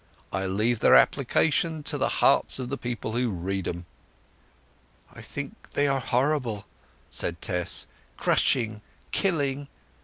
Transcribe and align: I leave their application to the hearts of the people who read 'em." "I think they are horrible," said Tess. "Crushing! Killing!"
I 0.33 0.47
leave 0.47 0.79
their 0.79 0.95
application 0.95 1.83
to 1.83 1.95
the 1.95 2.09
hearts 2.09 2.57
of 2.57 2.69
the 2.69 2.77
people 2.79 3.11
who 3.11 3.29
read 3.29 3.67
'em." 3.67 3.85
"I 5.13 5.21
think 5.21 5.69
they 5.75 5.85
are 5.87 5.99
horrible," 5.99 6.65
said 7.11 7.39
Tess. 7.39 7.85
"Crushing! 8.17 8.81
Killing!" 9.11 9.67